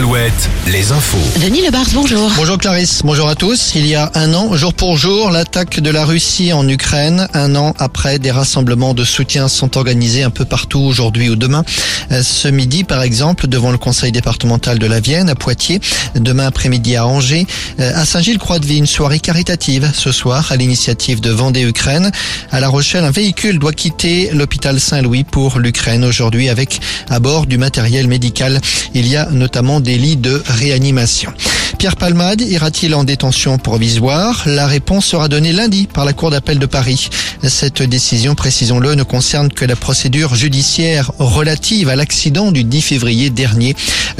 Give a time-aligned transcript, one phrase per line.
[0.00, 1.18] Alouette, les infos.
[1.42, 2.30] Denis Lebars, bonjour.
[2.34, 3.72] Bonjour Clarisse, bonjour à tous.
[3.74, 7.28] Il y a un an, jour pour jour, l'attaque de la Russie en Ukraine.
[7.34, 11.64] Un an après, des rassemblements de soutien sont organisés un peu partout aujourd'hui ou demain.
[12.12, 15.80] Euh, Ce midi, par exemple, devant le conseil départemental de la Vienne, à Poitiers.
[16.14, 17.46] Demain après-midi à Angers.
[17.78, 22.10] Euh, À Saint-Gilles-Croix-de-Vie, une soirée caritative ce soir à l'initiative de Vendée Ukraine.
[22.50, 26.80] À La Rochelle, un véhicule doit quitter l'hôpital Saint-Louis pour l'Ukraine aujourd'hui avec
[27.10, 28.62] à bord du matériel médical.
[28.94, 31.32] Il y a notamment des de réanimation.
[31.76, 34.44] Pierre Palmade ira-t-il en détention provisoire?
[34.46, 37.08] La réponse sera donnée lundi par la Cour d'appel de Paris.
[37.42, 43.30] Cette décision, précisons-le, ne concerne que la procédure judiciaire relative à l'accident du 10 février
[43.30, 43.74] dernier.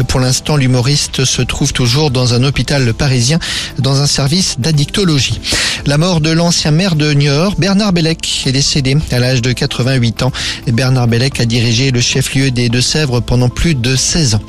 [0.09, 3.39] Pour l'instant, l'humoriste se trouve toujours dans un hôpital parisien
[3.79, 5.41] dans un service d'addictologie.
[5.87, 10.23] La mort de l'ancien maire de Niort, Bernard Bellec, est décédé à l'âge de 88
[10.25, 10.33] ans.
[10.67, 14.43] Bernard Bellec a dirigé le chef-lieu des Deux-Sèvres pendant plus de 16 ans.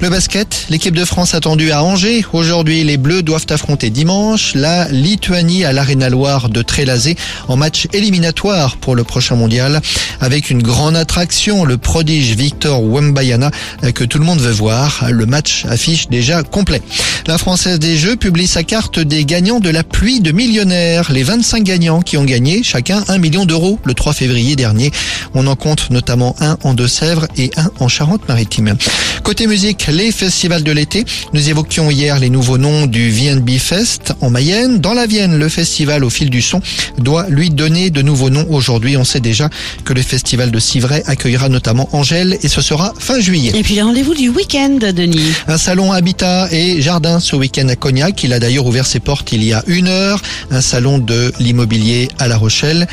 [0.00, 2.24] Le basket, l'équipe de France attendue à Angers.
[2.32, 7.16] Aujourd'hui, les Bleus doivent affronter dimanche la Lituanie à l'Arena Loire de Trélazé
[7.48, 9.80] en match éliminatoire pour le prochain mondial
[10.20, 13.50] avec une grande attraction, le prodige Victor Wembayana
[13.84, 15.06] euh, que tout le monde veut voir.
[15.10, 16.82] Le match affiche déjà complet.
[17.26, 21.12] La Française des Jeux publie sa carte des gagnants de la pluie de millionnaires.
[21.12, 24.90] Les 25 gagnants qui ont gagné chacun 1 million d'euros le 3 février dernier.
[25.34, 28.76] On en compte notamment un en Deux-Sèvres et un en Charente-Maritime.
[29.22, 31.04] Côté musique, les festivals de l'été.
[31.32, 34.78] Nous évoquions hier les nouveaux noms du VNB Fest en Mayenne.
[34.78, 36.60] Dans la Vienne, le festival au fil du son
[36.98, 38.96] doit lui donner de nouveaux noms aujourd'hui.
[38.96, 39.50] On sait déjà
[39.84, 43.52] que le festival de Civray accueillera notamment Angèle et ce sera fin juillet.
[43.54, 45.32] Et puis les rendez-vous du week-end, Denis.
[45.48, 48.22] Un salon habitat et jardin ce week-end à Cognac.
[48.24, 50.20] Il a d'ailleurs ouvert ses portes il y a une heure.
[50.50, 52.86] Un salon de l'immobilier à La Rochelle.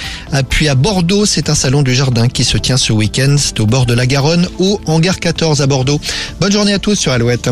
[0.49, 3.35] Puis à Bordeaux, c'est un salon du jardin qui se tient ce week-end.
[3.37, 5.99] C'est au bord de la Garonne, au hangar 14 à Bordeaux.
[6.39, 7.49] Bonne journée à tous sur Alouette.